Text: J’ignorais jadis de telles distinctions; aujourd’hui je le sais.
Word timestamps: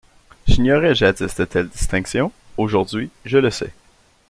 J’ignorais 0.47 0.95
jadis 0.95 1.35
de 1.35 1.45
telles 1.45 1.67
distinctions; 1.69 2.31
aujourd’hui 2.57 3.11
je 3.23 3.37
le 3.37 3.51
sais. 3.51 3.71